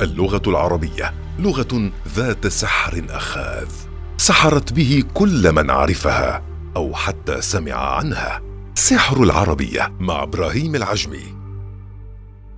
[0.00, 3.68] اللغة العربية لغة ذات سحر أخاذ
[4.16, 6.42] سحرت به كل من عرفها
[6.76, 8.42] أو حتى سمع عنها.
[8.74, 11.22] سحر العربية مع إبراهيم العجمي.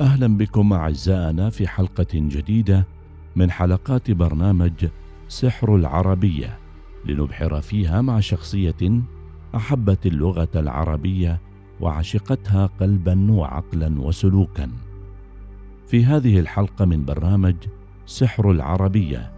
[0.00, 2.86] أهلا بكم أعزائنا في حلقة جديدة
[3.36, 4.86] من حلقات برنامج
[5.28, 6.58] سحر العربية
[7.04, 9.02] لنبحر فيها مع شخصية
[9.54, 11.40] أحبت اللغة العربية
[11.80, 14.70] وعشقتها قلبا وعقلا وسلوكا.
[15.88, 17.54] في هذه الحلقة من برنامج
[18.06, 19.32] سحر العربية.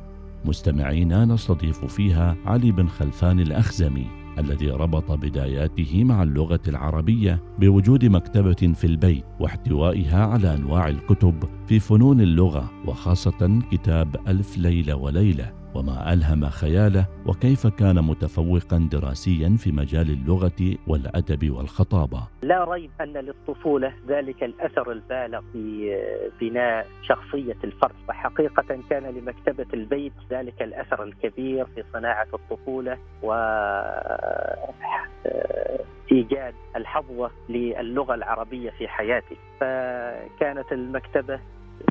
[0.44, 4.06] مستمعينا نستضيف فيها علي بن خلفان الأخزمي
[4.38, 11.78] الذي ربط بداياته مع اللغة العربية بوجود مكتبة في البيت واحتوائها على أنواع الكتب في
[11.78, 15.59] فنون اللغة وخاصة كتاب ألف ليلة وليلة.
[15.74, 22.22] وما ألهم خياله وكيف كان متفوقا دراسيا في مجال اللغة والأدب والخطابة.
[22.42, 25.96] لا ريب أن للطفولة ذلك الأثر البالغ في
[26.40, 33.32] بناء شخصية الفرد وحقيقة كان لمكتبة البيت ذلك الأثر الكبير في صناعة الطفولة و
[36.12, 41.40] إيجاد الحظوة للغة العربية في حياتي فكانت المكتبة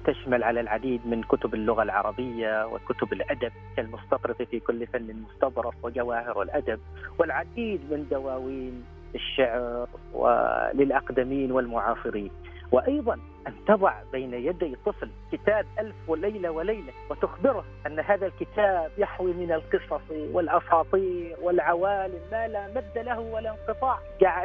[0.06, 6.42] تشمل على العديد من كتب اللغة العربية وكتب الأدب كالمستطرف في كل فن مستظرف وجواهر
[6.42, 6.80] الأدب
[7.20, 12.32] والعديد من دواوين الشعر وللأقدمين والمعاصرين.
[12.72, 13.14] وأيضا
[13.48, 19.52] أن تضع بين يدي طفل كتاب ألف وليلة وليلة وتخبره أن هذا الكتاب يحوي من
[19.52, 24.00] القصص والأساطير والعوالم ما لا مد له ولا انقطاع.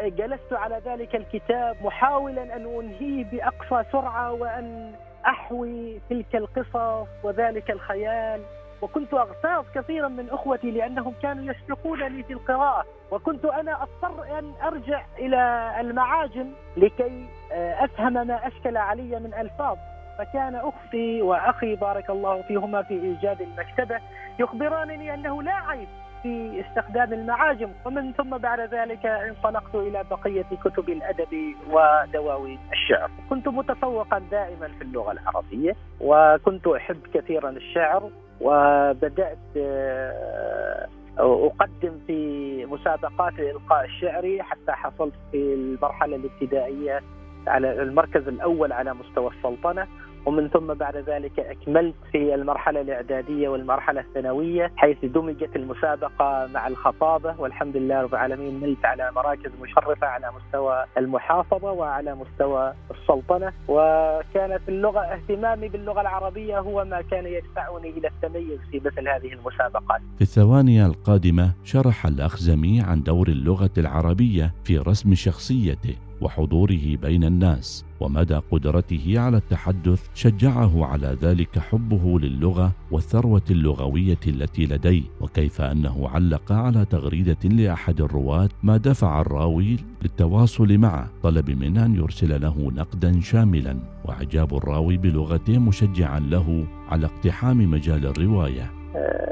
[0.09, 4.93] جلست على ذلك الكتاب محاولا أن أنهيه بأقصى سرعة وأن
[5.27, 8.41] أحوي تلك القصص وذلك الخيال.
[8.83, 12.85] وكنت أغتاظ كثيرا من أخوتي لأنهم كانوا يسبقونني في القراءة.
[13.11, 19.79] وكنت أنا أضطر أن أرجع إلى المعاجم لكي آه، أفهم ما أشكل علي من ألفاظ.
[20.19, 24.01] فكان أختي وأخي بارك الله فيهما في إيجاد المكتبة
[24.39, 25.89] يخبرانني أنه لا عيب
[26.25, 33.11] في استخدام المعاجم ومن ثم بعد ذلك انطلقت إلى بقية كتب الأدب ودواوين الشعر.
[33.31, 43.33] كنت متفوقا دائما في اللغة العربية وكنت أحب كثيرا الشعر وبدأت آه، أقدم في مسابقات
[43.39, 47.01] الإلقاء الشعري حتى حصلت في المرحلة الابتدائية
[47.47, 49.87] على المركز الأول على مستوى السلطنة.
[50.27, 57.35] ومن ثم بعد ذلك أكملت في المرحلة الإعدادية والمرحلة الثانوية حيث دمجت المسابقة مع الخطابة
[57.39, 63.53] والحمد لله رب العالمين نلت على مراكز مشرفة على مستوى المحافظة وعلى مستوى السلطنة.
[63.69, 70.01] وكانت اللغة اهتمامي باللغة العربية هو ما كان يدفعني إلى التميز في مثل هذه المسابقات.
[70.17, 75.97] في الثواني القادمة شرح الأخزمي عن دور اللغة العربية في رسم شخصيته.
[76.25, 84.67] وحضوره بين الناس ومدى قدرته على التحدث شجعه على ذلك حبه للغة والثروة اللغوية التي
[84.67, 91.85] لديه وكيف أنه علق على تغريدة لأحد الرواة ما دفع الراوي للتواصل معه طلب منه
[91.85, 98.71] أن يرسل له نقدا شاملا وأعجاب الراوي بلغته مشجعا له على اقتحام مجال الرواية.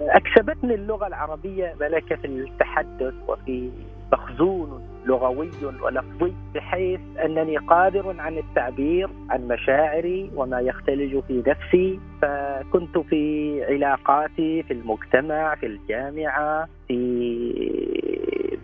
[0.09, 3.71] أكسبتني اللغة العربية ملكه التحدث وفي
[4.13, 5.51] مخزون لغوي
[5.83, 12.01] ولفظي بحيث أنني قادر عن التعبير عن مشاعري وما يختلج في نفسي.
[12.23, 16.99] فكنت في علاقاتي في المجتمع في الجامعة في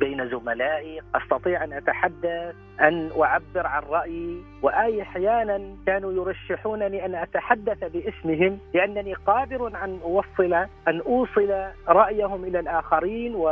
[0.00, 1.00] بين زملائي.
[1.14, 4.36] أستطيع أن أتحدث أن أعبر عن رأيي.
[4.62, 10.52] وآي أحيانا كانوا يرشحونني أن أتحدث باسمهم لأنني قادر أن أوصل
[10.88, 11.54] أن أوصل
[11.88, 13.48] رأيهم إلى الآخرين و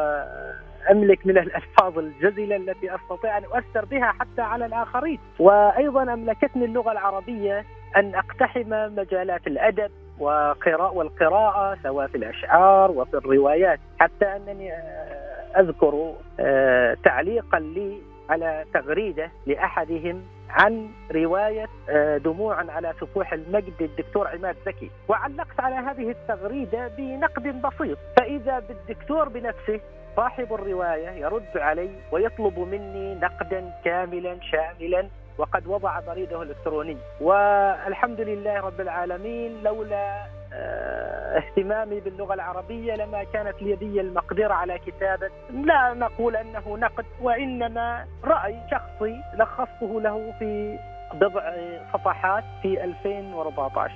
[0.91, 6.92] أملك من الألفاظ الجزلة التي أستطيع أن أؤثر بها حتى على الآخرين، وأيضا أملكتني اللغة
[6.92, 7.64] العربية
[7.97, 16.14] أن أقتحم مجالات الأدب وقراءة والقراءة سواء في الأشعار وفي الروايات حتى أنني آه، أذكر
[16.41, 17.98] آه، تعليقا لي
[18.30, 24.91] على تغريدة لأحدهم عن رواية آه، دموعا على سفوح المجد الدكتور عماد زكي.
[25.08, 27.98] وعلقت على هذه التغريدة بنقد بسيط.
[28.16, 29.80] فإذا بالدكتور بنفسه
[30.16, 35.09] صاحب الرواية يرد علي ويطلب مني نقدا كاملا شاملا
[35.39, 36.97] وقد وضع بريده الإلكتروني.
[37.21, 45.30] والحمد لله رب العالمين لولا آه، اهتمامي باللغة العربية لما كانت لدي المقدرة على كتابة.
[45.51, 50.78] لا نقول أنه نقد وإنما رأي شخصي لخصته له في
[51.15, 51.53] بضع
[51.92, 53.92] صفحات في 2014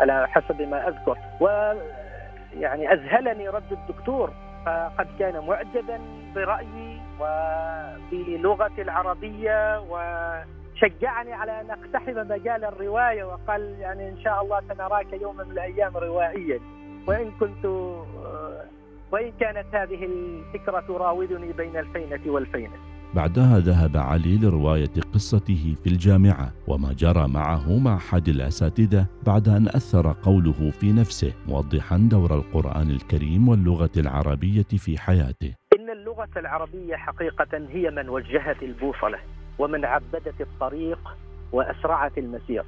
[0.00, 1.18] على حسب ما أذكر.
[1.40, 1.74] و
[2.60, 4.30] يعني أذهلني رد الدكتور.
[4.66, 6.00] فقد كان معجبا
[6.34, 9.98] برأيي وبلغتي العربية و
[10.74, 15.96] شجعني على أن أقتحم مجال الرواية وقال يعني إن شاء الله سنراك يوما من الأيام
[15.96, 16.60] روائيا
[17.06, 18.64] وإن كنت آه،
[19.12, 22.76] وإن كانت هذه الفكرة تراودني بين الفينة والفينة.
[23.14, 29.66] بعدها ذهب علي لرواية قصته في الجامعة وما جرى معه مع أحد الأساتذة بعد أن
[29.68, 35.54] أثر قوله في نفسه موضحا دور القرآن الكريم واللغة العربية في حياته.
[35.78, 39.18] إن اللغة العربية حقيقة هي من وجهت البوصلة
[39.58, 41.16] ومن عبدت الطريق
[41.52, 42.64] وأسرعت المسير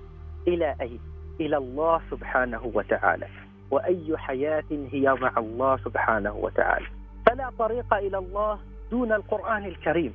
[0.49, 1.01] إلى اين؟
[1.41, 3.27] إلى الله سبحانه وتعالى
[3.71, 6.87] وأي حياة هي مع الله سبحانه وتعالى
[7.27, 8.59] فلا طريق إلى الله
[8.91, 10.13] دون القرآن الكريم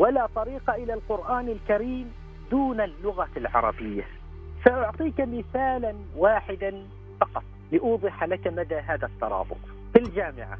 [0.00, 2.12] ولا طريق إلى القرآن الكريم
[2.50, 4.06] دون اللغة العربية.
[4.64, 6.82] سأعطيك مثالا واحدا
[7.20, 7.42] فقط
[7.72, 9.56] لأوضح لك مدى هذا الترابط.
[9.92, 10.58] في الجامعة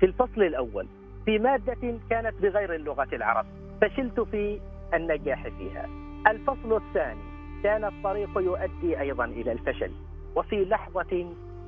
[0.00, 0.86] في الفصل الأول
[1.24, 3.50] في مادة كانت بغير اللغة العربيه
[3.80, 4.60] فشلت في
[4.94, 5.88] النجاح فيها.
[6.26, 7.20] الفصل الثاني
[7.62, 9.90] كان الطريق يؤدي أيضا إلى الفشل.
[10.36, 11.26] وفي لحظة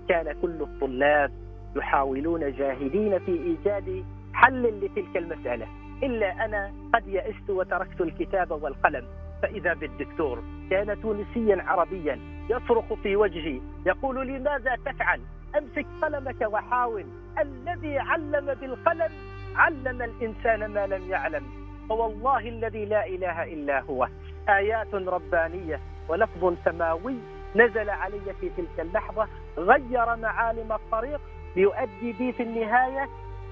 [0.08, 1.32] كان كل الطلاب
[1.76, 5.66] يحاولون جاهدين في إيجاد حل لتلك المسألة.
[6.02, 9.04] إلا أنا قد يئست وتركت الكتاب والقلم.
[9.42, 12.18] فإذا بالدكتور كان تونسيا عربيا
[12.50, 15.20] يصرخ في وجهي يقول لي ماذا تفعل؟
[15.58, 17.06] أمسك قلمك وحاول.
[17.38, 19.12] الذي علم بالقلم
[19.56, 21.42] علم الإنسان ما لم يعلم.
[21.88, 24.08] فوالله الذي لا إله إلا هو.
[24.48, 27.14] آيات ربانية ولفظ سماوي
[27.56, 29.28] نزل علي في تلك اللحظة
[29.58, 31.20] غير معالم الطريق
[31.56, 33.08] ليؤدي بي في النهاية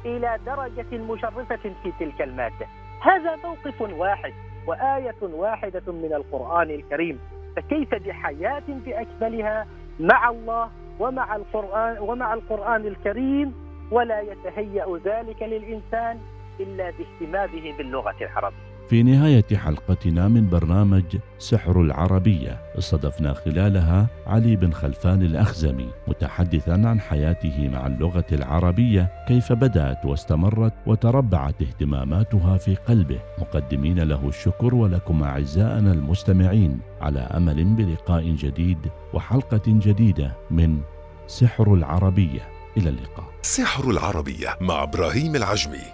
[0.07, 2.67] إلى درجة مشرفة في تلك المادة.
[3.01, 4.33] هذا موقف واحد
[4.67, 7.21] وآية واحدة من القرآن الكريم.
[7.57, 9.67] فكيف بحياة باكملها
[10.01, 13.55] مع الله ومع القرآن ومع القرآن الكريم؟
[13.91, 16.21] ولا يتهيأ ذلك للإنسان
[16.61, 18.66] إلا باهتمامه باللغة العربية.
[18.89, 21.05] في نهاية حلقتنا من برنامج
[21.39, 29.53] سحر العربية استضفنا خلالها علي بن خلفان الأخزمي متحدثا عن حياته مع اللغة العربية كيف
[29.53, 33.19] بدأت واستمرت وتربعت اهتماماتها في قلبه.
[33.39, 36.81] مقدمين له الشكر ولكم أعزائنا المستمعين.
[37.01, 38.79] على أمل بلقاء جديد
[39.15, 40.81] وحلقة جديدة من
[41.27, 42.41] سحر العربية.
[42.77, 43.27] إلى اللقاء.
[43.43, 45.85] سحر العربية مع إبراهيم العجمي.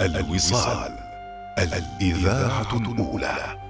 [0.00, 1.07] الوصال.
[1.62, 3.67] الإذاعة الأولى.